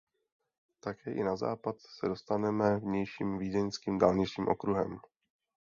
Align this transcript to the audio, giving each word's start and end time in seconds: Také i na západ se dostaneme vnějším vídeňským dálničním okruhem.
Také 0.79 1.11
i 1.13 1.23
na 1.23 1.35
západ 1.35 1.75
se 1.79 2.07
dostaneme 2.07 2.79
vnějším 2.79 3.37
vídeňským 3.37 3.99
dálničním 3.99 4.47
okruhem. 4.47 4.99